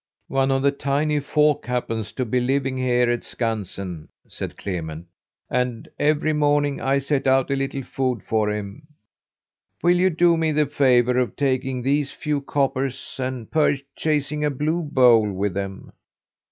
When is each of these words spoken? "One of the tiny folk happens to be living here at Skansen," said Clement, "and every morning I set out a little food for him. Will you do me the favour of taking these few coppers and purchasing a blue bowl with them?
"One 0.29 0.49
of 0.49 0.63
the 0.63 0.71
tiny 0.71 1.19
folk 1.19 1.67
happens 1.67 2.11
to 2.13 2.25
be 2.25 2.39
living 2.39 2.75
here 2.75 3.11
at 3.11 3.23
Skansen," 3.23 4.07
said 4.27 4.57
Clement, 4.57 5.05
"and 5.47 5.87
every 5.99 6.33
morning 6.33 6.81
I 6.81 6.97
set 6.97 7.27
out 7.27 7.51
a 7.51 7.55
little 7.55 7.83
food 7.83 8.23
for 8.23 8.49
him. 8.49 8.87
Will 9.83 9.97
you 9.99 10.09
do 10.09 10.37
me 10.37 10.53
the 10.53 10.65
favour 10.65 11.19
of 11.19 11.35
taking 11.35 11.83
these 11.83 12.11
few 12.11 12.41
coppers 12.41 13.17
and 13.21 13.51
purchasing 13.51 14.43
a 14.43 14.49
blue 14.49 14.81
bowl 14.81 15.31
with 15.31 15.53
them? 15.53 15.91